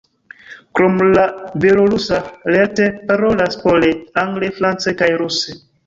[0.79, 1.25] Krom la
[1.67, 2.23] belorusa
[2.57, 3.95] lerte parolas pole,
[4.27, 5.61] angle, france kaj ruse.